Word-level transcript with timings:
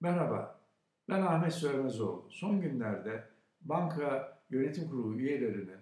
Merhaba, 0.00 0.60
ben 1.08 1.22
Ahmet 1.22 1.52
Sönmezoğlu. 1.52 2.26
Son 2.30 2.60
günlerde 2.60 3.24
banka 3.60 4.38
yönetim 4.50 4.88
kurulu 4.88 5.20
üyelerinin 5.20 5.78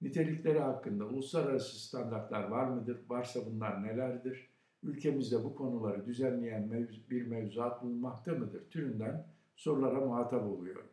nitelikleri 0.00 0.58
hakkında 0.58 1.04
uluslararası 1.04 1.86
standartlar 1.88 2.48
var 2.48 2.66
mıdır? 2.66 3.00
Varsa 3.08 3.40
bunlar 3.46 3.84
nelerdir? 3.84 4.50
Ülkemizde 4.82 5.44
bu 5.44 5.54
konuları 5.54 6.06
düzenleyen 6.06 6.68
mevzu, 6.68 7.10
bir 7.10 7.26
mevzuat 7.26 7.82
bulunmakta 7.82 8.34
mıdır? 8.34 8.70
Türünden 8.70 9.26
sorulara 9.56 10.00
muhatap 10.00 10.44
oluyorum. 10.44 10.86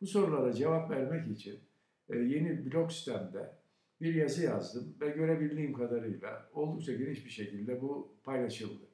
Bu 0.00 0.06
sorulara 0.06 0.52
cevap 0.52 0.90
vermek 0.90 1.28
için 1.28 1.60
e, 2.08 2.16
yeni 2.18 2.66
blog 2.66 2.90
sitemde 2.90 3.52
bir 4.00 4.14
yazı 4.14 4.44
yazdım 4.44 4.94
ve 5.00 5.08
görebildiğim 5.08 5.72
kadarıyla 5.72 6.48
oldukça 6.52 6.92
geniş 6.92 7.24
bir 7.24 7.30
şekilde 7.30 7.82
bu 7.82 8.14
paylaşıldı. 8.24 8.84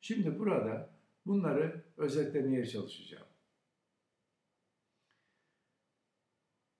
Şimdi 0.00 0.38
burada 0.38 0.93
bunları 1.26 1.84
özetlemeye 1.96 2.66
çalışacağım. 2.66 3.26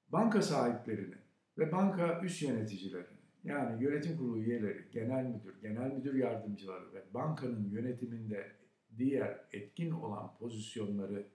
Banka 0.09 0.42
sahiplerini 0.42 1.16
ve 1.59 1.73
banka 1.73 2.20
üst 2.24 2.42
yöneticilerini 2.42 3.18
yani 3.45 3.84
yönetim 3.84 4.16
kurulu 4.16 4.42
üyeleri, 4.42 4.91
genel 4.92 5.24
müdür, 5.24 5.60
genel 5.62 5.92
müdür 5.92 6.15
yardımcıları 6.15 6.95
ve 6.95 7.15
bankanın 7.15 7.70
yönetiminde 7.70 8.52
diğer 8.98 9.41
etkin 9.52 9.91
olan 9.91 10.37
pozisyonları 10.37 11.26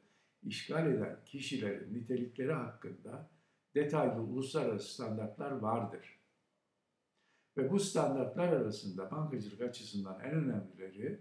işgal 0.44 0.94
eden 0.94 1.18
kişilerin 1.26 1.94
nitelikleri 1.94 2.54
hakkında 2.54 3.30
detaylı 3.76 4.22
uluslararası 4.22 4.94
standartlar 4.94 5.52
vardır. 5.52 6.20
Ve 7.58 7.72
bu 7.72 7.80
standartlar 7.80 8.48
arasında 8.48 9.12
bankacılık 9.12 9.62
açısından 9.62 10.20
en 10.20 10.32
önemlileri 10.32 11.20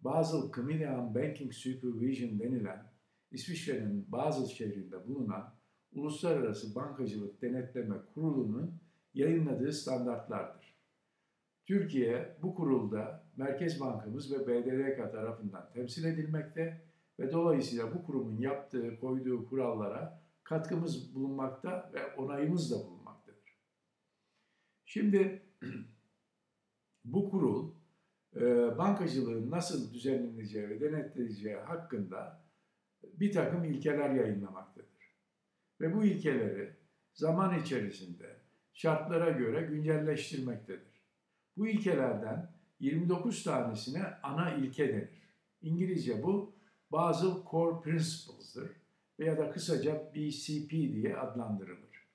Basel 0.00 0.40
Committee 0.54 0.90
on 0.90 1.14
Banking 1.14 1.52
Supervision 1.52 2.38
denilen 2.38 2.92
İsviçre'nin 3.30 4.12
Basel 4.12 4.46
şehrinde 4.46 5.08
bulunan 5.08 5.54
Uluslararası 5.92 6.74
Bankacılık 6.74 7.42
Denetleme 7.42 7.96
Kurulu'nun 8.14 8.80
yayınladığı 9.14 9.72
standartlardır. 9.72 10.78
Türkiye 11.66 12.36
bu 12.42 12.54
kurulda 12.54 13.24
Merkez 13.36 13.80
Bankamız 13.80 14.32
ve 14.32 14.46
BDDK 14.46 15.12
tarafından 15.12 15.70
temsil 15.72 16.04
edilmekte 16.04 16.82
ve 17.18 17.32
dolayısıyla 17.32 17.94
bu 17.94 18.02
kurumun 18.06 18.40
yaptığı, 18.40 19.00
koyduğu 19.00 19.48
kurallara 19.48 20.22
katkımız 20.44 21.14
bulunmakta 21.14 21.90
ve 21.94 22.14
onayımız 22.14 22.70
da 22.70 22.76
bulunmaktadır. 22.86 23.58
Şimdi 24.84 25.42
bu 27.04 27.30
kurul 27.30 27.77
bankacılığın 28.78 29.50
nasıl 29.50 29.94
düzenleneceği 29.94 30.68
ve 30.68 30.80
denetleneceği 30.80 31.56
hakkında 31.56 32.42
bir 33.02 33.32
takım 33.32 33.64
ilkeler 33.64 34.10
yayınlamaktadır. 34.10 34.88
Ve 35.80 35.94
bu 35.94 36.04
ilkeleri 36.04 36.76
zaman 37.14 37.58
içerisinde 37.58 38.36
şartlara 38.72 39.30
göre 39.30 39.62
güncelleştirmektedir. 39.62 41.02
Bu 41.56 41.68
ilkelerden 41.68 42.50
29 42.80 43.44
tanesine 43.44 44.04
ana 44.22 44.54
ilke 44.54 44.88
denir. 44.88 45.08
İngilizce 45.62 46.22
bu 46.22 46.54
Basel 46.90 47.30
Core 47.50 47.80
Principles'dır 47.82 48.70
veya 49.18 49.38
da 49.38 49.50
kısaca 49.50 50.12
BCP 50.14 50.70
diye 50.70 51.16
adlandırılır. 51.16 52.08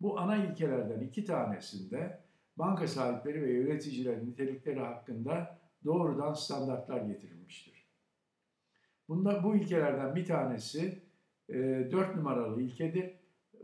Bu 0.00 0.18
ana 0.18 0.36
ilkelerden 0.36 1.00
iki 1.00 1.24
tanesinde 1.24 2.20
banka 2.56 2.86
sahipleri 2.86 3.42
ve 3.42 3.52
yöneticilerin 3.52 4.30
nitelikleri 4.30 4.80
hakkında 4.80 5.57
doğrudan 5.84 6.32
standartlar 6.32 7.00
getirilmiştir. 7.00 7.88
Bunda 9.08 9.44
bu 9.44 9.56
ilkelerden 9.56 10.16
bir 10.16 10.24
tanesi 10.24 11.02
e, 11.48 11.54
4 11.92 12.16
numaralı 12.16 12.62
ilkedir. 12.62 13.14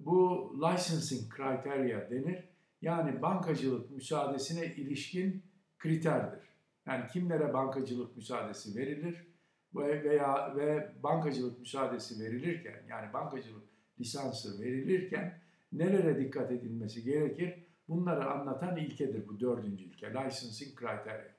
Bu 0.00 0.50
licensing 0.56 1.36
criteria 1.36 2.10
denir. 2.10 2.48
Yani 2.82 3.22
bankacılık 3.22 3.90
müsaadesine 3.90 4.66
ilişkin 4.66 5.42
kriterdir. 5.78 6.44
Yani 6.86 7.06
kimlere 7.12 7.52
bankacılık 7.52 8.16
müsaadesi 8.16 8.78
verilir 8.80 9.26
veya 9.74 10.56
ve 10.56 10.92
bankacılık 11.02 11.60
müsaadesi 11.60 12.24
verilirken 12.24 12.82
yani 12.88 13.12
bankacılık 13.12 13.64
lisansı 14.00 14.62
verilirken 14.62 15.40
nelere 15.72 16.18
dikkat 16.18 16.52
edilmesi 16.52 17.04
gerekir? 17.04 17.54
Bunları 17.88 18.30
anlatan 18.30 18.76
ilkedir 18.76 19.28
bu 19.28 19.40
dördüncü 19.40 19.84
ilke, 19.84 20.06
licensing 20.06 20.80
criteria. 20.80 21.33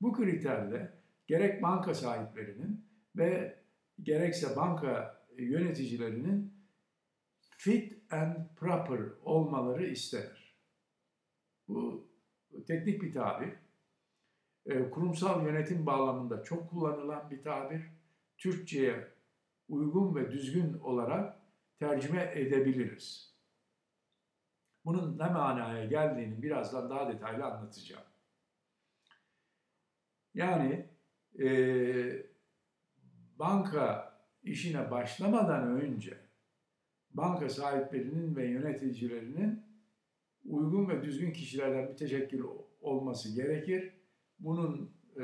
Bu 0.00 0.12
kriterle 0.12 0.92
gerek 1.26 1.62
banka 1.62 1.94
sahiplerinin 1.94 2.86
ve 3.16 3.60
gerekse 4.02 4.56
banka 4.56 5.24
yöneticilerinin 5.36 6.54
fit 7.56 8.12
and 8.12 8.36
proper 8.56 9.00
olmaları 9.24 9.86
istenir. 9.86 10.56
Bu 11.68 12.08
teknik 12.66 13.02
bir 13.02 13.12
tabir. 13.12 13.52
E, 14.66 14.90
kurumsal 14.90 15.46
yönetim 15.46 15.86
bağlamında 15.86 16.42
çok 16.42 16.70
kullanılan 16.70 17.30
bir 17.30 17.42
tabir. 17.42 17.82
Türkçe'ye 18.38 19.08
uygun 19.68 20.14
ve 20.14 20.30
düzgün 20.30 20.78
olarak 20.78 21.36
tercüme 21.78 22.32
edebiliriz. 22.34 23.34
Bunun 24.84 25.18
ne 25.18 25.26
manaya 25.26 25.84
geldiğini 25.84 26.42
birazdan 26.42 26.90
daha 26.90 27.12
detaylı 27.12 27.44
anlatacağım. 27.44 28.09
Yani 30.34 30.86
e, 31.40 31.46
banka 33.38 34.14
işine 34.42 34.90
başlamadan 34.90 35.80
önce 35.80 36.16
banka 37.10 37.48
sahiplerinin 37.48 38.36
ve 38.36 38.46
yöneticilerinin 38.46 39.62
uygun 40.44 40.88
ve 40.88 41.02
düzgün 41.02 41.32
kişilerden 41.32 41.90
müteşekkil 41.90 42.40
olması 42.80 43.34
gerekir. 43.34 43.92
Bunun 44.38 44.92
e, 45.16 45.22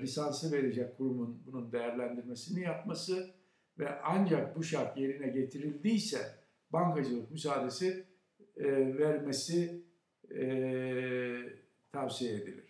lisansı 0.00 0.52
verecek 0.52 0.96
kurumun 0.96 1.42
bunun 1.46 1.72
değerlendirmesini 1.72 2.60
yapması 2.60 3.30
ve 3.78 4.00
ancak 4.02 4.56
bu 4.56 4.62
şart 4.62 4.98
yerine 4.98 5.28
getirildiyse 5.28 6.18
bankacılık 6.70 7.30
müsaadesi 7.30 8.06
e, 8.56 8.64
vermesi 8.98 9.82
e, 10.30 10.44
tavsiye 11.92 12.34
edilir. 12.34 12.67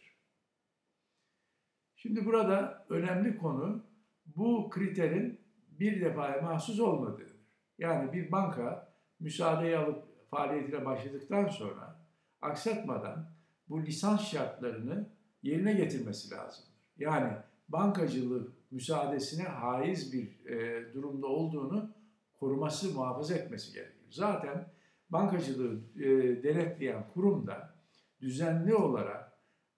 Şimdi 2.02 2.26
burada 2.26 2.86
önemli 2.88 3.38
konu 3.38 3.84
bu 4.26 4.70
kriterin 4.70 5.40
bir 5.70 6.00
defaya 6.00 6.42
mahsus 6.42 6.80
olmadığıdır. 6.80 7.36
Yani 7.78 8.12
bir 8.12 8.32
banka 8.32 8.92
müsaadeyi 9.20 9.76
alıp 9.76 10.04
faaliyetine 10.30 10.84
başladıktan 10.84 11.48
sonra 11.48 12.00
aksatmadan 12.42 13.30
bu 13.68 13.82
lisans 13.82 14.30
şartlarını 14.30 15.08
yerine 15.42 15.72
getirmesi 15.72 16.30
lazımdır. 16.30 16.72
Yani 16.98 17.32
bankacılık 17.68 18.52
müsaadesine 18.70 19.44
haiz 19.44 20.12
bir 20.12 20.46
e, 20.46 20.84
durumda 20.94 21.26
olduğunu 21.26 21.90
koruması, 22.40 22.94
muhafaza 22.94 23.34
etmesi 23.34 23.72
gerekir. 23.72 24.06
Zaten 24.10 24.68
bankacılığı 25.10 25.80
e, 25.96 26.08
denetleyen 26.42 27.08
kurumda 27.14 27.74
düzenli 28.20 28.74
olarak 28.74 29.32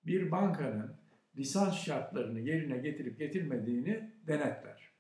bir 0.06 0.30
bankanın 0.30 0.99
lisans 1.40 1.84
şartlarını 1.84 2.40
yerine 2.40 2.78
getirip 2.78 3.18
getirmediğini 3.18 4.10
denetler. 4.26 4.90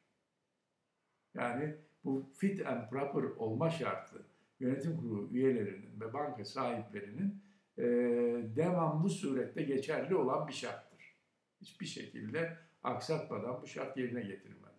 Yani 1.34 1.74
bu 2.04 2.30
fit 2.36 2.66
and 2.66 2.88
proper 2.90 3.22
olma 3.22 3.70
şartı 3.70 4.26
yönetim 4.60 4.96
kurulu 4.96 5.28
üyelerinin 5.32 6.00
ve 6.00 6.12
banka 6.12 6.44
sahiplerinin 6.44 7.42
e, 7.78 7.82
devamlı 8.56 9.10
surette 9.10 9.62
geçerli 9.62 10.14
olan 10.14 10.48
bir 10.48 10.52
şarttır. 10.52 11.16
Hiçbir 11.60 11.86
şekilde 11.86 12.56
aksatmadan 12.82 13.62
bu 13.62 13.66
şart 13.66 13.96
yerine 13.96 14.20
getirilmeli. 14.20 14.70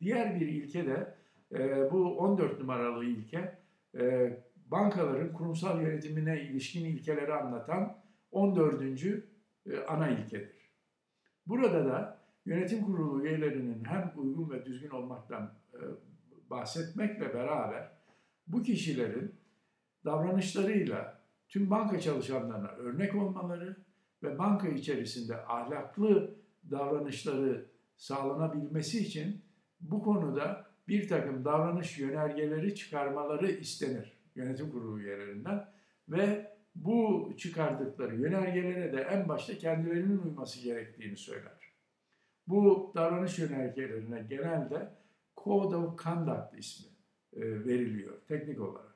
Diğer 0.00 0.40
bir 0.40 0.48
ilke 0.48 0.86
de 0.86 1.14
e, 1.52 1.90
bu 1.90 2.18
14 2.18 2.60
numaralı 2.60 3.04
ilke 3.04 3.58
e, 3.98 4.32
bankaların 4.66 5.32
kurumsal 5.32 5.82
yönetimine 5.82 6.42
ilişkin 6.42 6.84
ilkeleri 6.84 7.34
anlatan 7.34 7.98
14. 8.30 8.82
E, 8.82 9.78
ana 9.88 10.08
ilkedir. 10.08 10.57
Burada 11.48 11.84
da 11.84 12.18
yönetim 12.46 12.84
kurulu 12.84 13.24
üyelerinin 13.24 13.84
hem 13.84 14.12
uygun 14.16 14.50
ve 14.50 14.64
düzgün 14.66 14.90
olmaktan 14.90 15.52
e, 15.74 15.78
bahsetmekle 16.50 17.34
beraber 17.34 17.90
bu 18.46 18.62
kişilerin 18.62 19.34
davranışlarıyla 20.04 21.20
tüm 21.48 21.70
banka 21.70 22.00
çalışanlarına 22.00 22.68
örnek 22.68 23.14
olmaları 23.14 23.76
ve 24.22 24.38
banka 24.38 24.68
içerisinde 24.68 25.46
ahlaklı 25.46 26.34
davranışları 26.70 27.66
sağlanabilmesi 27.96 28.98
için 28.98 29.42
bu 29.80 30.02
konuda 30.02 30.66
bir 30.88 31.08
takım 31.08 31.44
davranış 31.44 31.98
yönergeleri 31.98 32.74
çıkarmaları 32.74 33.50
istenir 33.50 34.18
yönetim 34.34 34.70
kurulu 34.70 35.00
üyelerinden 35.00 35.68
ve 36.08 36.57
bu 36.84 37.32
çıkardıkları 37.36 38.16
yönergelere 38.16 38.92
de 38.92 39.00
en 39.00 39.28
başta 39.28 39.58
kendilerinin 39.58 40.18
uyması 40.18 40.60
gerektiğini 40.60 41.16
söyler. 41.16 41.72
Bu 42.46 42.92
davranış 42.96 43.38
yönergelerine 43.38 44.26
genelde 44.28 44.90
Code 45.44 45.76
of 45.76 46.02
Conduct 46.02 46.58
ismi 46.58 46.86
e, 47.36 47.40
veriliyor 47.40 48.20
teknik 48.28 48.60
olarak. 48.60 48.94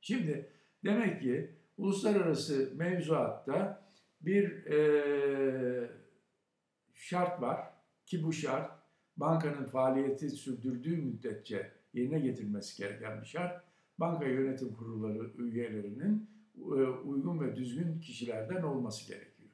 Şimdi 0.00 0.50
demek 0.84 1.22
ki 1.22 1.50
uluslararası 1.76 2.72
mevzuatta 2.76 3.86
bir 4.20 4.66
e, 4.66 5.90
şart 6.94 7.42
var 7.42 7.60
ki 8.06 8.22
bu 8.24 8.32
şart 8.32 8.72
bankanın 9.16 9.64
faaliyeti 9.64 10.30
sürdürdüğü 10.30 10.96
müddetçe 10.96 11.72
yerine 11.92 12.20
getirmesi 12.20 12.82
gereken 12.82 13.20
bir 13.20 13.26
şart. 13.26 13.69
Banka 14.00 14.24
yönetim 14.24 14.74
kurulları 14.74 15.30
üyelerinin 15.38 16.30
e, 16.56 16.60
uygun 17.04 17.40
ve 17.40 17.56
düzgün 17.56 18.00
kişilerden 18.00 18.62
olması 18.62 19.08
gerekiyor. 19.08 19.50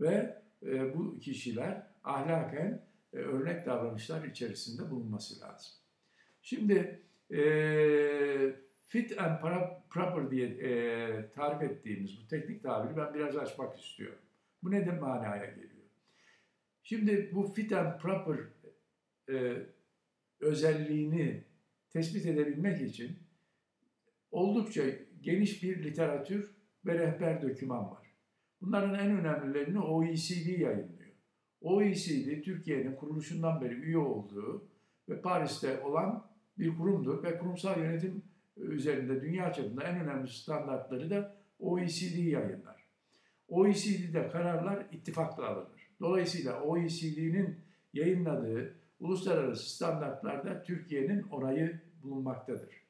Ve 0.00 0.42
e, 0.62 0.94
bu 0.94 1.18
kişiler 1.18 1.86
ahlaken 2.04 2.86
e, 3.12 3.16
örnek 3.16 3.66
davranışlar 3.66 4.24
içerisinde 4.24 4.90
bulunması 4.90 5.40
lazım. 5.40 5.72
Şimdi 6.42 7.00
fit 8.84 9.18
and 9.18 9.40
proper 9.90 10.30
diye 10.30 11.30
tarif 11.34 11.62
ettiğimiz 11.62 12.22
bu 12.22 12.28
teknik 12.28 12.62
tabiri 12.62 12.96
ben 12.96 13.14
biraz 13.14 13.36
açmak 13.36 13.80
istiyorum. 13.80 14.18
Bu 14.62 14.70
ne 14.70 14.84
manaya 14.84 15.46
geliyor? 15.46 15.70
Şimdi 16.82 17.30
bu 17.34 17.42
fit 17.42 17.72
and 17.72 17.98
proper 18.00 18.36
özelliğini 20.40 21.44
tespit 21.90 22.26
edebilmek 22.26 22.80
için 22.82 23.23
oldukça 24.34 24.82
geniş 25.22 25.62
bir 25.62 25.84
literatür 25.84 26.50
ve 26.86 26.98
rehber 26.98 27.42
döküman 27.42 27.90
var. 27.90 28.06
Bunların 28.60 28.94
en 28.94 29.18
önemlilerini 29.18 29.78
OECD 29.78 30.46
yayınlıyor. 30.46 31.14
OECD, 31.60 32.42
Türkiye'nin 32.42 32.96
kuruluşundan 32.96 33.60
beri 33.60 33.74
üye 33.74 33.98
olduğu 33.98 34.68
ve 35.08 35.20
Paris'te 35.20 35.80
olan 35.80 36.26
bir 36.58 36.76
kurumdur 36.76 37.22
ve 37.22 37.38
kurumsal 37.38 37.78
yönetim 37.78 38.22
üzerinde 38.56 39.22
dünya 39.22 39.52
çapında 39.52 39.82
en 39.82 40.00
önemli 40.00 40.28
standartları 40.28 41.10
da 41.10 41.36
OECD 41.58 42.16
yayınlar. 42.16 42.84
OECD'de 43.48 44.28
kararlar 44.28 44.86
ittifakla 44.92 45.48
alınır. 45.48 45.90
Dolayısıyla 46.00 46.62
OECD'nin 46.62 47.58
yayınladığı 47.92 48.74
uluslararası 49.00 49.74
standartlarda 49.74 50.62
Türkiye'nin 50.62 51.22
onayı 51.22 51.80
bulunmaktadır. 52.02 52.83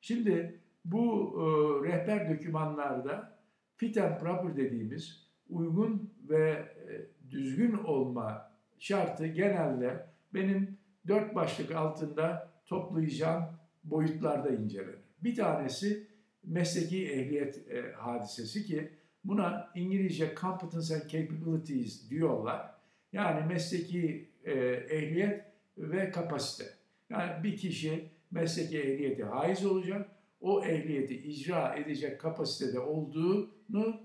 Şimdi 0.00 0.60
bu 0.84 1.32
e, 1.36 1.42
rehber 1.88 2.30
dokümanlarda 2.30 3.38
fit 3.76 3.98
and 3.98 4.18
proper 4.18 4.56
dediğimiz 4.56 5.26
uygun 5.50 6.14
ve 6.28 6.50
e, 6.50 7.06
düzgün 7.30 7.72
olma 7.72 8.50
şartı 8.78 9.26
genelde 9.26 10.06
benim 10.34 10.78
dört 11.08 11.34
başlık 11.34 11.74
altında 11.74 12.50
toplayacağım 12.66 13.44
boyutlarda 13.84 14.48
incelenir. 14.48 14.98
Bir 15.22 15.34
tanesi 15.34 16.06
mesleki 16.44 17.08
ehliyet 17.08 17.70
e, 17.70 17.92
hadisesi 17.92 18.64
ki 18.64 18.90
buna 19.24 19.70
İngilizce 19.74 20.34
competence 20.40 20.94
and 20.94 21.10
capabilities 21.10 22.10
diyorlar. 22.10 22.74
Yani 23.12 23.46
mesleki 23.46 24.28
e, 24.44 24.52
ehliyet 24.90 25.44
ve 25.78 26.10
kapasite. 26.10 26.64
Yani 27.10 27.44
bir 27.44 27.56
kişi 27.56 28.10
mesleki 28.30 28.80
ehliyeti 28.80 29.24
haiz 29.24 29.66
olacak 29.66 30.10
o 30.40 30.64
ehliyeti 30.64 31.14
icra 31.14 31.74
edecek 31.74 32.20
kapasitede 32.20 32.80
olduğunu 32.80 34.00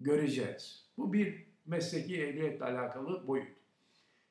göreceğiz. 0.00 0.90
Bu 0.98 1.12
bir 1.12 1.46
mesleki 1.66 2.22
ehliyetle 2.22 2.64
alakalı 2.64 3.26
boyut. 3.26 3.48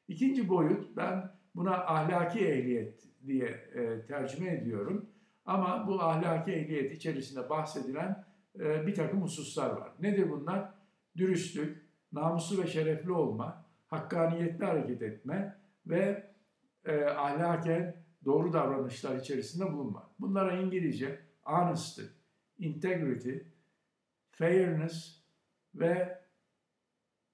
İkinci 0.08 0.50
boyut 0.50 0.98
ben 0.98 1.32
buna 1.56 1.72
ahlaki 1.72 2.48
ehliyet 2.48 3.04
diye 3.28 3.48
e, 3.48 4.06
tercüme 4.08 4.54
ediyorum. 4.54 5.10
Ama 5.46 5.88
bu 5.88 6.02
ahlaki 6.02 6.52
ehliyet 6.52 6.92
içerisinde 6.92 7.50
bahsedilen 7.50 8.26
e, 8.60 8.88
bir 8.88 8.96
takım 8.96 9.22
hususlar 9.22 9.70
var. 9.70 9.92
Nedir 10.00 10.30
bunlar? 10.30 10.74
Dürüstlük, 11.18 11.86
namuslu 12.12 12.64
ve 12.64 12.68
şerefli 12.68 13.12
olma, 13.12 13.66
hakkaniyetli 13.88 14.66
hareket 14.66 15.02
etme 15.02 15.58
ve 15.88 16.30
e, 16.86 17.06
ahlaken 17.06 17.96
doğru 18.26 18.54
davranışlar 18.54 19.20
içerisinde 19.20 19.72
bulunma. 19.74 20.12
Bunlara 20.20 20.58
İngilizce 20.58 21.20
honesty, 21.42 22.02
integrity, 22.60 23.38
fairness 24.32 25.20
ve 25.76 26.22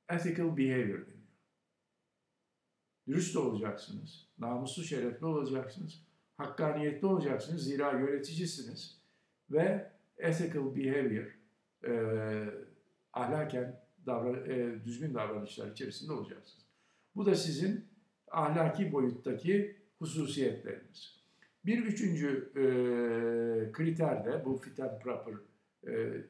ethical 0.10 0.58
behavior 0.58 1.08
deniyor. 1.08 1.16
Dürüst 3.08 3.36
olacaksınız, 3.36 4.28
namuslu 4.38 4.84
şerefli 4.84 5.26
olacaksınız, 5.26 6.02
hakkaniyetli 6.38 7.08
olacaksınız 7.08 7.64
zira 7.64 7.92
yöneticisiniz 7.92 9.02
ve 9.52 9.92
ethical 10.18 10.76
behavior, 10.76 11.40
e, 11.88 11.94
ahlaken 13.14 13.82
davran 14.06 14.50
e, 14.50 14.84
düzgün 14.86 15.14
davranışlar 15.14 15.72
içerisinde 15.72 16.14
olacaksınız. 16.14 16.66
Bu 17.16 17.26
da 17.26 17.36
sizin 17.36 17.86
ahlaki 18.32 18.92
boyuttaki 18.92 19.85
hususiyetleriniz. 20.06 21.16
Bir 21.66 21.86
üçüncü 21.86 22.52
e, 22.56 22.64
kriter 23.72 24.26
de 24.26 24.46
bu 24.46 24.58
fit 24.58 24.80
and 24.80 25.02
proper 25.02 25.34
e, 25.88 26.24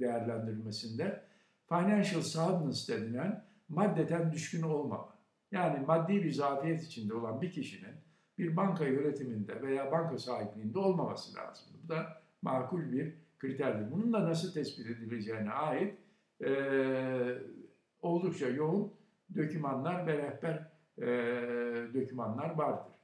değerlendirmesinde 0.00 1.22
financial 1.68 2.22
soundness 2.22 2.88
denilen 2.88 3.44
maddeten 3.68 4.32
düşkün 4.32 4.62
olmama. 4.62 5.16
Yani 5.52 5.86
maddi 5.86 6.24
bir 6.24 6.32
zafiyet 6.32 6.82
içinde 6.82 7.14
olan 7.14 7.42
bir 7.42 7.50
kişinin 7.50 7.94
bir 8.38 8.56
banka 8.56 8.84
yönetiminde 8.84 9.62
veya 9.62 9.92
banka 9.92 10.18
sahipliğinde 10.18 10.78
olmaması 10.78 11.36
lazım. 11.36 11.66
Bu 11.84 11.88
da 11.88 12.22
makul 12.42 12.92
bir 12.92 13.14
kriterdir. 13.38 13.92
Bunun 13.92 14.12
da 14.12 14.24
nasıl 14.24 14.52
tespit 14.52 14.86
edileceğine 14.86 15.50
ait 15.50 15.94
e, 16.44 16.50
oldukça 18.02 18.48
yoğun 18.48 18.92
dokümanlar 19.36 20.06
ve 20.06 20.18
rehber 20.18 20.70
e, 20.98 21.06
dokümanlar 21.94 22.54
vardır. 22.54 22.95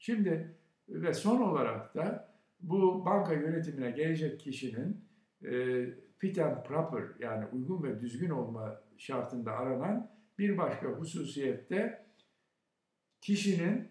Şimdi 0.00 0.56
ve 0.88 1.14
son 1.14 1.40
olarak 1.40 1.94
da 1.94 2.34
bu 2.60 3.04
banka 3.04 3.32
yönetimine 3.32 3.90
gelecek 3.90 4.40
kişinin 4.40 5.04
e, 5.44 5.86
fit 6.18 6.38
and 6.38 6.64
proper 6.64 7.04
yani 7.18 7.46
uygun 7.52 7.82
ve 7.82 8.00
düzgün 8.00 8.30
olma 8.30 8.80
şartında 8.98 9.52
aranan 9.52 10.10
bir 10.38 10.58
başka 10.58 10.88
hususiyette 10.88 12.06
kişinin 13.20 13.88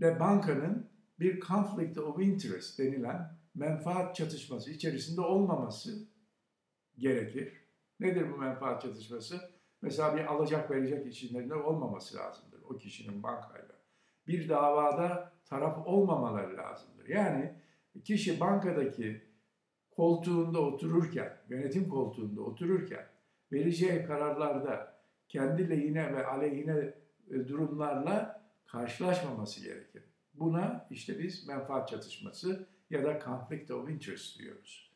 ve 0.00 0.20
bankanın 0.20 0.90
bir 1.20 1.40
conflict 1.40 1.98
of 1.98 2.22
interest 2.22 2.78
denilen 2.78 3.38
menfaat 3.54 4.16
çatışması 4.16 4.70
içerisinde 4.70 5.20
olmaması 5.20 6.08
gerekir. 6.98 7.66
Nedir 8.00 8.32
bu 8.32 8.36
menfaat 8.36 8.82
çatışması? 8.82 9.40
Mesela 9.82 10.16
bir 10.16 10.32
alacak 10.32 10.70
verecek 10.70 11.06
içinde 11.06 11.54
olmaması 11.54 12.16
lazımdır 12.16 12.62
o 12.62 12.76
kişinin 12.76 13.22
bankayla 13.22 13.71
bir 14.26 14.48
davada 14.48 15.32
taraf 15.44 15.86
olmamaları 15.86 16.56
lazımdır. 16.56 17.08
Yani 17.08 17.54
kişi 18.04 18.40
bankadaki 18.40 19.22
koltuğunda 19.90 20.60
otururken, 20.60 21.36
yönetim 21.48 21.88
koltuğunda 21.88 22.40
otururken 22.40 23.06
vereceği 23.52 24.04
kararlarda 24.04 25.02
kendi 25.28 25.70
lehine 25.70 26.14
ve 26.14 26.26
aleyhine 26.26 26.94
e, 27.30 27.48
durumlarla 27.48 28.42
karşılaşmaması 28.66 29.64
gerekir. 29.64 30.04
Buna 30.34 30.86
işte 30.90 31.18
biz 31.18 31.48
menfaat 31.48 31.88
çatışması 31.88 32.66
ya 32.90 33.04
da 33.04 33.20
conflict 33.24 33.70
of 33.70 33.90
interest 33.90 34.38
diyoruz. 34.38 34.92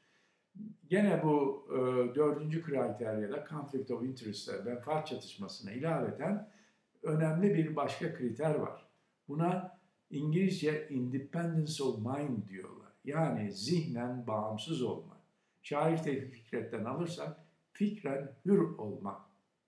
Gene 0.88 1.22
bu 1.22 1.66
e, 1.70 1.76
dördüncü 2.14 2.62
kriteryada 2.62 3.44
conflict 3.50 3.90
of 3.90 4.02
interest'e 4.02 4.62
menfaat 4.64 5.06
çatışmasına 5.06 5.72
ilaveten 5.72 6.50
önemli 7.02 7.54
bir 7.54 7.76
başka 7.76 8.14
kriter 8.14 8.54
var. 8.54 8.85
Buna 9.28 9.78
İngilizce 10.10 10.88
independence 10.90 11.82
of 11.82 11.98
mind 11.98 12.48
diyorlar. 12.48 12.92
Yani 13.04 13.52
zihnen 13.52 14.26
bağımsız 14.26 14.82
olma. 14.82 15.20
Şair 15.62 15.98
Tevfik 15.98 16.34
Fikret'ten 16.34 16.84
alırsak 16.84 17.36
fikren 17.72 18.32
hür 18.44 18.58
olmak 18.58 19.20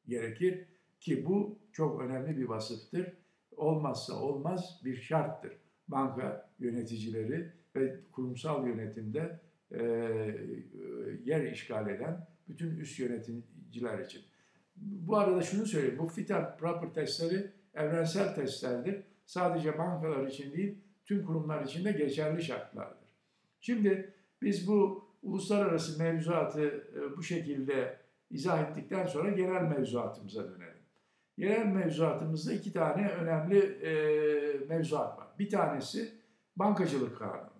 gerekir 0.08 0.64
ki 1.00 1.26
bu 1.26 1.58
çok 1.72 2.00
önemli 2.00 2.36
bir 2.36 2.44
vasıftır. 2.44 3.12
Olmazsa 3.56 4.14
olmaz 4.14 4.80
bir 4.84 4.96
şarttır. 4.96 5.52
Banka 5.88 6.50
yöneticileri 6.58 7.52
ve 7.76 8.00
kurumsal 8.12 8.66
yönetimde 8.66 9.40
e, 9.72 9.80
yer 11.24 11.52
işgal 11.52 11.88
eden 11.88 12.26
bütün 12.48 12.76
üst 12.76 12.98
yöneticiler 12.98 13.98
için. 13.98 14.22
Bu 14.76 15.16
arada 15.16 15.42
şunu 15.42 15.66
söyleyeyim, 15.66 15.98
bu 15.98 16.06
fit 16.06 16.30
and 16.30 16.46
proper 16.58 16.94
testleri 16.94 17.50
evrensel 17.74 18.34
testlerdir 18.34 19.02
sadece 19.28 19.78
bankalar 19.78 20.26
için 20.26 20.52
değil, 20.52 20.78
tüm 21.04 21.24
kurumlar 21.24 21.64
için 21.64 21.84
de 21.84 21.92
geçerli 21.92 22.42
şartlardır. 22.42 23.08
Şimdi 23.60 24.14
biz 24.42 24.68
bu 24.68 25.08
uluslararası 25.22 26.02
mevzuatı 26.02 26.62
e, 26.96 27.16
bu 27.16 27.22
şekilde 27.22 28.00
izah 28.30 28.70
ettikten 28.70 29.06
sonra 29.06 29.30
genel 29.30 29.62
mevzuatımıza 29.62 30.44
dönelim. 30.44 30.82
Yerel 31.36 31.66
mevzuatımızda 31.66 32.52
iki 32.52 32.72
tane 32.72 33.08
önemli 33.08 33.58
e, 33.58 33.92
mevzuat 34.66 35.18
var. 35.18 35.28
Bir 35.38 35.50
tanesi 35.50 36.12
bankacılık 36.56 37.18
kanunu. 37.18 37.50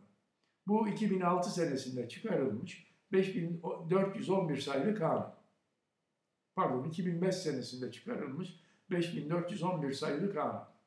Bu 0.66 0.88
2006 0.88 1.50
senesinde 1.50 2.08
çıkarılmış 2.08 2.94
5411 3.12 4.56
sayılı 4.56 4.94
kanun. 4.94 5.26
Pardon 6.54 6.84
2005 6.84 7.34
senesinde 7.34 7.92
çıkarılmış 7.92 8.60
5411 8.90 9.92
sayılı 9.92 10.34
kanun. 10.34 10.77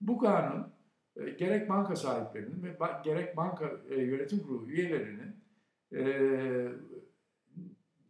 Bu 0.00 0.18
kanun 0.18 0.72
e, 1.16 1.30
gerek 1.30 1.68
banka 1.68 1.96
sahiplerinin 1.96 2.62
ve 2.62 2.78
gerek 3.04 3.36
banka 3.36 3.80
e, 3.90 3.94
yönetim 3.94 4.40
kurulu 4.40 4.70
üyelerinin 4.70 5.36
e, 5.92 6.02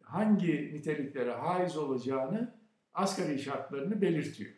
hangi 0.02 0.74
niteliklere 0.74 1.32
haiz 1.32 1.76
olacağını 1.76 2.54
asgari 2.94 3.38
şartlarını 3.38 4.00
belirtiyor. 4.00 4.52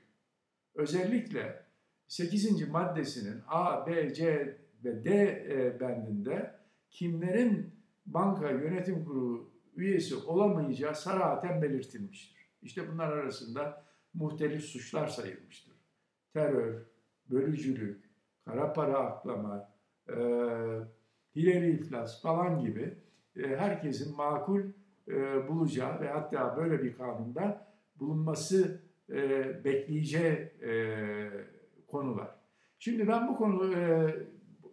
Özellikle 0.75 1.67
8. 2.09 2.69
maddesinin 2.69 3.43
A, 3.49 3.87
B, 3.87 4.15
C 4.15 4.57
ve 4.85 5.05
D 5.05 5.77
bendinde 5.81 6.55
kimlerin 6.91 7.75
banka 8.07 8.51
yönetim 8.51 9.05
kurulu 9.05 9.51
üyesi 9.77 10.17
olamayacağı 10.17 10.95
sarahaten 10.95 11.63
belirtilmiştir. 11.63 12.47
İşte 12.63 12.93
bunlar 12.93 13.13
arasında 13.13 13.85
muhtelif 14.15 14.65
suçlar 14.65 15.07
sayılmıştır. 15.07 15.75
Terör, 16.33 16.87
bölücülük, 17.31 18.11
kara 18.45 18.73
para 18.73 18.99
aklama, 18.99 19.71
e, 20.09 20.15
hileli 21.37 21.71
iflas 21.71 22.23
falan 22.23 22.61
gibi 22.61 22.95
e, 23.37 23.57
herkesin 23.57 24.17
makul 24.17 24.63
e, 25.09 25.49
bulacağı 25.49 26.01
ve 26.01 26.09
hatta 26.09 26.57
böyle 26.57 26.83
bir 26.83 26.95
kanunda 26.95 27.67
bulunması 27.97 28.81
e, 29.11 29.65
bekleyeceği 29.65 30.33
e, 30.63 30.73
konular. 31.87 32.31
Şimdi 32.79 33.09
ben 33.09 33.29
bu 33.29 33.37
konu 33.37 33.75
e, 33.75 34.15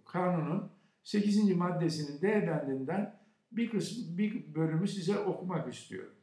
kanunun 0.06 0.72
8. 1.04 1.56
maddesinin 1.56 2.22
D 2.22 2.48
bendinden 2.48 3.20
bir 3.52 3.70
kısım 3.70 4.18
bir 4.18 4.56
bölümü 4.56 4.88
size 4.88 5.20
okumak 5.20 5.74
istiyorum. 5.74 6.14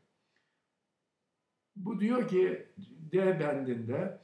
Bu 1.76 2.00
diyor 2.00 2.28
ki 2.28 2.66
D 3.12 3.40
bendinde 3.40 4.18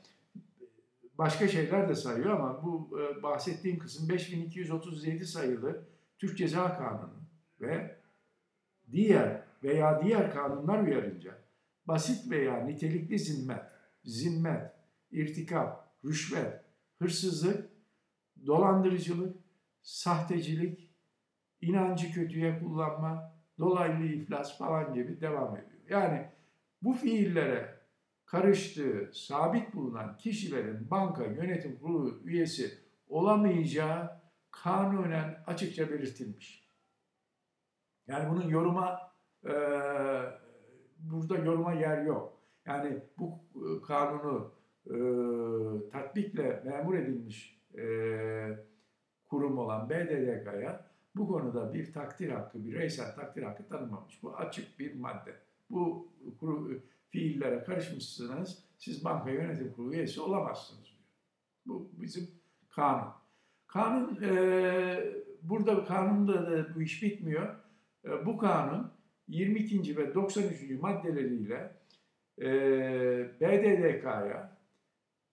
başka 1.20 1.48
şeyler 1.48 1.88
de 1.88 1.94
sayıyor 1.94 2.30
ama 2.30 2.62
bu 2.62 3.00
e, 3.00 3.22
bahsettiğim 3.22 3.78
kısım 3.78 4.08
5237 4.08 5.26
sayılı 5.26 5.84
Türk 6.18 6.38
Ceza 6.38 6.78
Kanunu 6.78 7.22
ve 7.60 7.96
diğer 8.92 9.42
veya 9.62 10.02
diğer 10.04 10.32
kanunlar 10.32 10.82
uyarınca 10.82 11.38
basit 11.86 12.30
veya 12.30 12.64
nitelikli 12.64 13.18
zimmet, 13.18 13.62
zimmet, 14.04 14.72
irtikap, 15.10 15.94
rüşvet, 16.04 16.60
hırsızlık, 16.98 17.70
dolandırıcılık, 18.46 19.36
sahtecilik, 19.82 20.90
inancı 21.60 22.12
kötüye 22.12 22.58
kullanma, 22.58 23.34
dolaylı 23.58 24.04
iflas 24.04 24.58
falan 24.58 24.94
gibi 24.94 25.20
devam 25.20 25.56
ediyor. 25.56 25.80
Yani 25.88 26.28
bu 26.82 26.92
fiillere 26.92 27.79
karıştığı 28.30 29.10
sabit 29.12 29.75
bulunan 29.75 30.16
kişilerin 30.16 30.90
banka 30.90 31.25
yönetim 31.25 31.78
kurulu 31.78 32.20
üyesi 32.25 32.78
olamayacağı 33.08 34.20
kanunen 34.50 35.42
açıkça 35.46 35.90
belirtilmiş. 35.90 36.68
Yani 38.06 38.30
bunun 38.30 38.49
yoruma 38.49 39.12
e, 39.44 39.52
burada 40.99 41.37
yoruma 41.37 41.72
yer 41.72 42.02
yok. 42.02 42.32
Yani 42.66 42.99
bu 43.18 43.38
e, 43.54 43.82
kanunu 43.82 44.52
e, 44.87 44.94
tatbikle 45.90 46.62
memur 46.64 46.94
edilmiş 46.94 47.60
e, 47.78 47.84
kurum 49.28 49.58
olan 49.58 49.90
BDDK'ya 49.90 50.87
bu 51.16 51.28
konuda 51.28 51.75
bir 51.75 51.92
takdir 51.92 52.30
hakkı, 52.30 52.64
bir 52.64 52.75
reysel 52.75 53.14
takdir 53.14 53.42
hakkı 53.42 53.68
tanınmamış. 53.68 54.22
Bu 54.22 54.37
açık 54.37 54.78
bir 54.78 54.94
madde. 54.94 55.34
Bu 55.70 56.08
kuru, 56.40 56.80
fiillere 57.10 57.64
karışmışsınız, 57.64 58.58
siz 58.78 59.04
banka 59.04 59.30
yönetim 59.30 59.72
kurulu 59.72 59.94
üyesi 59.94 60.20
olamazsınız 60.20 60.84
diyor. 60.84 61.00
Bu 61.66 61.90
bizim 62.02 62.30
kanun. 62.68 63.12
Kanun, 63.66 64.22
e, 64.22 65.14
burada 65.42 65.84
kanunda 65.84 66.50
da 66.50 66.74
bu 66.74 66.82
iş 66.82 67.02
bitmiyor. 67.02 67.54
E, 68.04 68.26
bu 68.26 68.38
kanun 68.38 68.92
22. 69.28 69.96
ve 69.96 70.14
93. 70.14 70.70
maddeleriyle 70.80 71.72
e, 72.38 72.46
BDDK'ya 73.40 74.56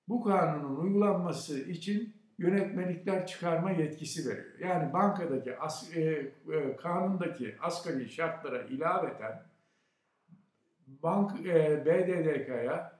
bu 0.07 0.23
kanunun 0.23 0.75
uygulanması 0.75 1.59
için 1.59 2.13
yönetmelikler 2.37 3.27
çıkarma 3.27 3.71
yetkisi 3.71 4.29
veriyor. 4.29 4.59
Yani 4.59 4.93
bankadaki 4.93 5.59
as, 5.59 5.95
e, 5.95 6.01
e, 6.01 6.75
kanundaki 6.77 7.55
asgari 7.61 8.09
şartlara 8.09 8.61
ilaveten 8.61 9.43
bank 10.87 11.45
e, 11.45 11.85
BDDK'ya 11.85 12.99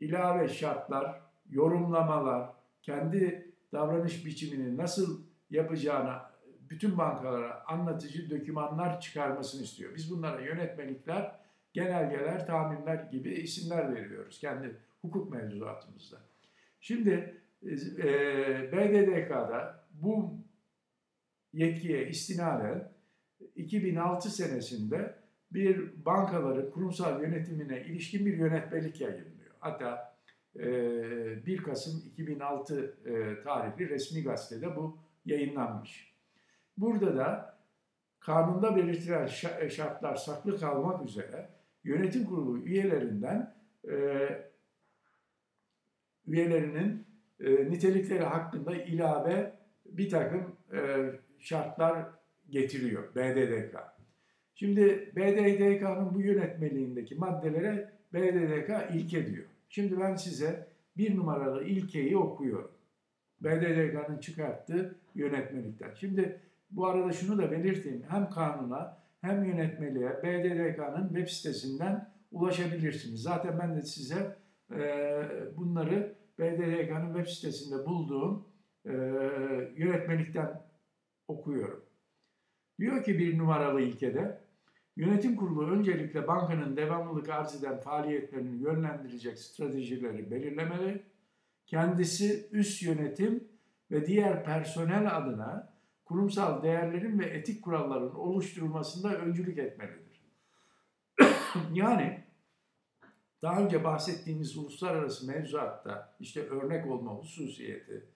ilave 0.00 0.48
şartlar, 0.48 1.20
yorumlamalar, 1.50 2.50
kendi 2.82 3.52
davranış 3.72 4.26
biçimini 4.26 4.76
nasıl 4.76 5.22
yapacağına 5.50 6.30
bütün 6.70 6.98
bankalara 6.98 7.64
anlatıcı 7.66 8.30
dokümanlar 8.30 9.00
çıkarmasını 9.00 9.62
istiyor. 9.62 9.94
Biz 9.94 10.10
bunlara 10.10 10.40
yönetmelikler, 10.40 11.36
genelgeler, 11.72 12.46
tahminler 12.46 13.04
gibi 13.04 13.30
isimler 13.34 13.94
veriyoruz 13.94 14.38
kendi 14.38 14.76
hukuk 15.00 15.30
mevzuatımızda. 15.30 16.16
Şimdi 16.80 17.40
e, 17.62 18.72
BDDK'da 18.72 19.86
bu 19.92 20.38
yetkiye 21.52 22.08
istinaden 22.08 22.92
2006 23.56 24.30
senesinde 24.30 25.23
bir 25.54 26.04
bankaların 26.04 26.70
kurumsal 26.70 27.22
yönetimine 27.22 27.80
ilişkin 27.80 28.26
bir 28.26 28.36
yönetmelik 28.36 29.00
yayınlıyor. 29.00 29.54
Hatta 29.60 30.14
1 30.54 31.62
Kasım 31.62 32.02
2006 32.06 32.96
tarihli 33.44 33.88
resmi 33.88 34.22
gazetede 34.22 34.76
bu 34.76 34.98
yayınlanmış. 35.26 36.14
Burada 36.76 37.16
da 37.16 37.56
kanunda 38.20 38.76
belirtilen 38.76 39.26
şartlar 39.68 40.16
saklı 40.16 40.60
kalmak 40.60 41.08
üzere 41.08 41.48
yönetim 41.84 42.24
kurulu 42.24 42.58
üyelerinden 42.58 43.54
üyelerinin 46.26 47.06
nitelikleri 47.40 48.24
hakkında 48.24 48.74
ilave 48.74 49.52
bir 49.86 50.10
takım 50.10 50.56
şartlar 51.38 52.06
getiriyor 52.50 53.14
BDDK. 53.14 53.93
Şimdi 54.54 55.12
BDDK'nın 55.16 56.14
bu 56.14 56.20
yönetmeliğindeki 56.20 57.14
maddelere 57.14 57.90
BDDK 58.12 58.94
ilke 58.94 59.26
diyor. 59.26 59.44
Şimdi 59.68 60.00
ben 60.00 60.16
size 60.16 60.66
bir 60.96 61.16
numaralı 61.16 61.64
ilkeyi 61.64 62.16
okuyorum. 62.16 62.70
BDDK'nın 63.40 64.18
çıkarttığı 64.18 64.94
yönetmelikten. 65.14 65.94
Şimdi 65.94 66.40
bu 66.70 66.86
arada 66.86 67.12
şunu 67.12 67.38
da 67.38 67.50
belirteyim. 67.50 68.02
Hem 68.08 68.30
kanuna 68.30 68.98
hem 69.20 69.44
yönetmeliğe 69.44 70.10
BDDK'nın 70.22 71.08
web 71.08 71.28
sitesinden 71.28 72.10
ulaşabilirsiniz. 72.32 73.22
Zaten 73.22 73.58
ben 73.58 73.76
de 73.76 73.82
size 73.82 74.36
e, 74.70 74.78
bunları 75.56 76.14
BDDK'nın 76.38 77.14
web 77.14 77.26
sitesinde 77.26 77.86
bulduğum 77.86 78.46
e, 78.86 78.92
yönetmelikten 79.76 80.62
okuyorum. 81.28 81.84
Diyor 82.78 83.04
ki 83.04 83.18
bir 83.18 83.38
numaralı 83.38 83.80
ilkede 83.80 84.44
Yönetim 84.96 85.36
kurulu 85.36 85.70
öncelikle 85.70 86.26
bankanın 86.26 86.76
devamlılık 86.76 87.28
arz 87.28 87.54
eden 87.54 87.80
faaliyetlerini 87.80 88.62
yönlendirecek 88.62 89.38
stratejileri 89.38 90.30
belirlemeli. 90.30 91.02
Kendisi 91.66 92.48
üst 92.52 92.82
yönetim 92.82 93.48
ve 93.90 94.06
diğer 94.06 94.44
personel 94.44 95.16
adına 95.16 95.74
kurumsal 96.04 96.62
değerlerin 96.62 97.18
ve 97.18 97.24
etik 97.24 97.62
kuralların 97.62 98.14
oluşturulmasında 98.14 99.16
öncülük 99.16 99.58
etmelidir. 99.58 100.24
yani 101.72 102.24
daha 103.42 103.60
önce 103.60 103.84
bahsettiğimiz 103.84 104.56
uluslararası 104.56 105.26
mevzuatta 105.26 106.16
işte 106.20 106.40
örnek 106.40 106.86
olma 106.86 107.12
hususiyeti, 107.12 108.08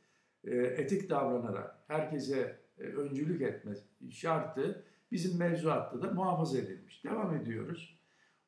e, 0.44 0.56
etik 0.56 1.10
davranarak 1.10 1.76
herkese 1.88 2.60
öncülük 2.78 3.42
etme 3.42 3.72
şartı 4.10 4.84
bizim 5.12 5.38
mevzuatta 5.38 6.02
da 6.02 6.10
muhafaza 6.10 6.58
edilmiş. 6.58 7.04
Devam 7.04 7.36
ediyoruz. 7.36 7.98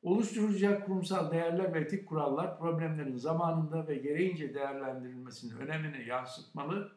Oluşturulacak 0.01 0.85
kurumsal 0.85 1.31
değerler 1.31 1.73
ve 1.73 1.79
etik 1.79 2.07
kurallar 2.07 2.59
problemlerin 2.59 3.15
zamanında 3.15 3.87
ve 3.87 3.95
gereğince 3.95 4.53
değerlendirilmesinin 4.53 5.57
önemini 5.57 6.07
yansıtmalı 6.07 6.91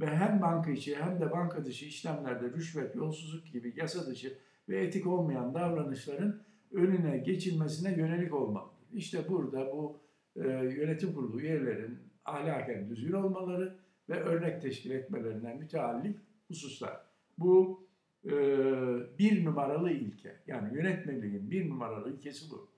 ve 0.00 0.06
hem 0.06 0.42
banka 0.42 0.70
içi 0.70 0.96
hem 0.96 1.20
de 1.20 1.30
banka 1.30 1.64
dışı 1.64 1.84
işlemlerde 1.84 2.50
rüşvet, 2.50 2.96
yolsuzluk 2.96 3.52
gibi 3.52 3.74
yasa 3.76 4.06
dışı 4.06 4.38
ve 4.68 4.78
etik 4.84 5.06
olmayan 5.06 5.54
davranışların 5.54 6.42
önüne 6.72 7.18
geçilmesine 7.18 7.94
yönelik 7.94 8.34
olmalıdır. 8.34 8.72
İşte 8.92 9.28
burada 9.28 9.72
bu 9.72 10.00
e, 10.36 10.48
yönetim 10.50 11.14
kurulu 11.14 11.40
üyelerinin 11.40 11.98
ahlaken 12.24 12.88
düzgün 12.90 13.12
olmaları 13.12 13.78
ve 14.08 14.20
örnek 14.20 14.62
teşkil 14.62 14.90
etmelerinden 14.90 15.56
müteallik 15.56 16.16
hususlar. 16.48 17.00
Bu 17.38 17.86
e, 18.24 18.32
bir 19.18 19.44
numaralı 19.44 19.90
ilke. 19.90 20.36
Yani 20.46 20.76
yönetmeliğin 20.76 21.50
bir 21.50 21.70
numaralı 21.70 22.16
ilkesi 22.16 22.50
bu. 22.50 22.70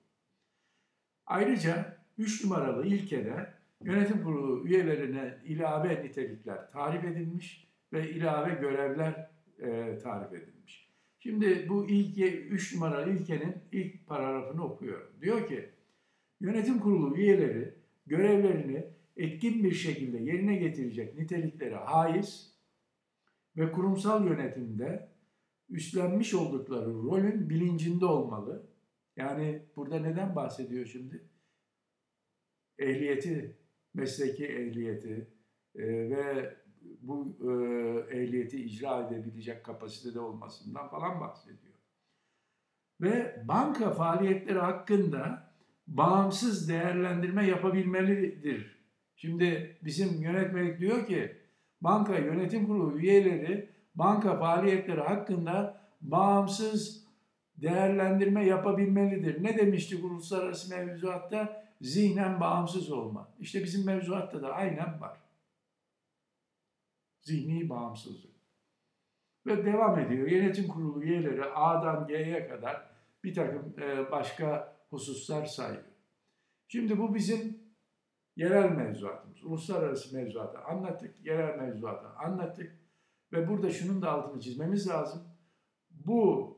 Ayrıca 1.25 1.97
üç 2.17 2.43
numaralı 2.43 2.85
ilkede 2.85 3.53
yönetim 3.83 4.23
kurulu 4.23 4.67
üyelerine 4.67 5.37
ilave 5.45 6.03
nitelikler 6.03 6.71
tarif 6.71 7.03
edilmiş 7.03 7.67
ve 7.93 8.09
ilave 8.09 8.53
görevler 8.53 9.29
e, 9.59 9.97
tarif 9.97 10.33
edilmiş. 10.33 10.89
Şimdi 11.19 11.69
bu 11.69 11.89
ilke, 11.89 12.39
üç 12.41 12.73
numaralı 12.73 13.11
ilkenin 13.11 13.55
ilk 13.71 14.07
paragrafını 14.07 14.63
okuyorum. 14.63 15.07
Diyor 15.21 15.47
ki, 15.47 15.69
yönetim 16.41 16.79
kurulu 16.79 17.17
üyeleri 17.17 17.73
görevlerini 18.07 18.85
etkin 19.17 19.63
bir 19.63 19.71
şekilde 19.71 20.17
yerine 20.17 20.55
getirecek 20.55 21.17
niteliklere 21.17 21.75
haiz 21.75 22.54
ve 23.57 23.71
kurumsal 23.71 24.27
yönetimde 24.27 25.09
üstlenmiş 25.69 26.33
oldukları 26.33 26.93
rolün 26.93 27.49
bilincinde 27.49 28.05
olmalı. 28.05 28.67
Yani 29.15 29.61
burada 29.75 29.99
neden 29.99 30.35
bahsediyor 30.35 30.85
şimdi? 30.85 31.29
Ehliyeti, 32.79 33.57
mesleki 33.93 34.45
ehliyeti 34.45 35.27
e, 35.75 35.83
ve 36.09 36.55
bu 37.01 37.37
e, 37.41 37.51
ehliyeti 38.17 38.65
icra 38.65 39.07
edebilecek 39.07 39.63
kapasitede 39.63 40.19
olmasından 40.19 40.89
falan 40.89 41.21
bahsediyor. 41.21 41.73
Ve 43.01 43.43
banka 43.47 43.91
faaliyetleri 43.91 44.59
hakkında 44.59 45.51
bağımsız 45.87 46.69
değerlendirme 46.69 47.47
yapabilmelidir. 47.47 48.85
Şimdi 49.15 49.77
bizim 49.83 50.21
yönetmelik 50.21 50.79
diyor 50.79 51.07
ki 51.07 51.37
banka 51.85 52.17
yönetim 52.17 52.67
kurulu 52.67 52.99
üyeleri 52.99 53.69
banka 53.95 54.39
faaliyetleri 54.39 55.01
hakkında 55.01 55.81
bağımsız 56.01 57.05
değerlendirme 57.57 58.45
yapabilmelidir. 58.45 59.43
Ne 59.43 59.57
demiştik 59.57 60.05
uluslararası 60.05 60.75
mevzuatta? 60.75 61.65
Zihnen 61.81 62.39
bağımsız 62.39 62.91
olma. 62.91 63.29
İşte 63.39 63.63
bizim 63.63 63.85
mevzuatta 63.85 64.41
da 64.41 64.53
aynen 64.53 65.01
var. 65.01 65.17
Zihni 67.21 67.69
bağımsızlık. 67.69 68.35
Ve 69.45 69.65
devam 69.65 69.99
ediyor. 69.99 70.27
Yönetim 70.27 70.67
kurulu 70.67 71.03
üyeleri 71.03 71.45
A'dan 71.45 72.07
G'ye 72.07 72.47
kadar 72.47 72.89
bir 73.23 73.33
takım 73.33 73.73
başka 74.11 74.75
hususlar 74.89 75.45
sayıyor. 75.45 75.83
Şimdi 76.67 76.97
bu 76.97 77.15
bizim 77.15 77.64
yerel 78.35 78.71
mevzuatımız. 78.71 79.43
Uluslararası 79.43 80.15
mevzuatı 80.15 80.59
anlattık, 80.59 81.25
yerel 81.25 81.57
mevzuatı 81.57 82.07
anlattık. 82.07 82.75
Ve 83.33 83.47
burada 83.49 83.69
şunun 83.69 84.01
da 84.01 84.11
altını 84.11 84.41
çizmemiz 84.41 84.87
lazım. 84.87 85.23
Bu 85.91 86.57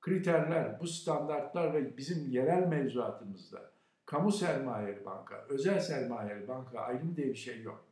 kriterler, 0.00 0.80
bu 0.80 0.86
standartlar 0.86 1.74
ve 1.74 1.96
bizim 1.96 2.30
yerel 2.30 2.66
mevzuatımızda 2.66 3.70
kamu 4.06 4.32
sermayeli 4.32 5.04
banka, 5.04 5.46
özel 5.48 5.80
sermayeli 5.80 6.48
banka 6.48 6.80
ayrım 6.80 7.16
diye 7.16 7.28
bir 7.28 7.34
şey 7.34 7.62
yok. 7.62 7.88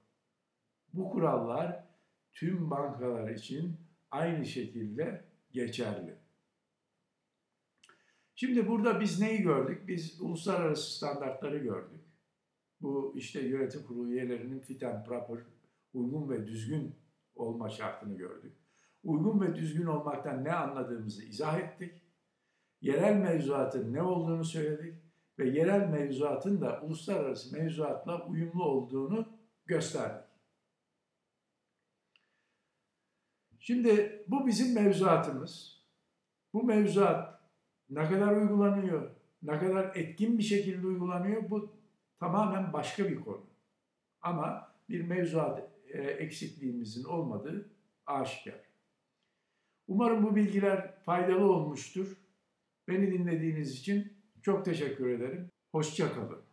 Bu 0.93 1.11
kurallar 1.11 1.85
tüm 2.33 2.71
bankalar 2.71 3.31
için 3.31 3.77
aynı 4.11 4.47
şekilde 4.47 5.25
geçerli. 5.53 6.15
Şimdi 8.35 8.69
burada 8.69 9.01
biz 9.01 9.21
neyi 9.21 9.43
gördük? 9.43 9.89
Biz 9.89 10.21
uluslararası 10.21 10.97
standartları 10.97 11.59
gördük. 11.59 12.01
Bu 12.87 13.12
işte 13.16 13.40
yönetim 13.40 13.83
kurulu 13.87 14.09
üyelerinin 14.09 14.61
fit 14.61 14.83
and 14.83 15.05
proper, 15.05 15.38
uygun 15.95 16.31
ve 16.31 16.46
düzgün 16.46 16.94
olma 17.37 17.70
şartını 17.70 18.16
gördük. 18.16 18.53
Uygun 19.05 19.40
ve 19.40 19.55
düzgün 19.55 19.87
olmaktan 19.87 20.44
ne 20.44 20.53
anladığımızı 20.53 21.25
izah 21.25 21.59
ettik. 21.59 22.03
Yerel 22.81 23.16
mevzuatın 23.16 23.92
ne 23.92 24.03
olduğunu 24.03 24.44
söyledik 24.44 24.94
ve 25.38 25.49
yerel 25.49 25.88
mevzuatın 25.88 26.61
da 26.61 26.83
uluslararası 26.83 27.57
mevzuatla 27.57 28.27
uyumlu 28.27 28.64
olduğunu 28.64 29.29
gösterdik. 29.66 30.31
Şimdi 33.59 34.25
bu 34.29 34.46
bizim 34.46 34.75
mevzuatımız. 34.75 35.83
Bu 36.53 36.64
mevzuat 36.64 37.40
ne 37.90 38.09
kadar 38.09 38.37
uygulanıyor, 38.37 39.11
ne 39.42 39.59
kadar 39.59 39.96
etkin 39.96 40.38
bir 40.38 40.42
şekilde 40.42 40.87
uygulanıyor 40.87 41.51
bu 41.51 41.76
tamamen 42.20 42.72
başka 42.72 43.09
bir 43.09 43.20
konu. 43.20 43.46
Ama 44.20 44.72
bir 44.88 45.00
mevzuat 45.00 45.70
e, 45.88 46.02
eksikliğimizin 46.02 47.05
olmadığı 47.05 47.70
aşikar. 48.07 48.61
Umarım 49.88 50.22
bu 50.22 50.37
bilgiler 50.37 50.98
faydalı 51.05 51.52
olmuştur. 51.52 52.16
Beni 52.88 53.12
dinlediğiniz 53.12 53.72
için 53.79 54.12
çok 54.42 54.64
teşekkür 54.64 55.09
ederim. 55.09 55.50
Hoşçakalın. 55.72 56.45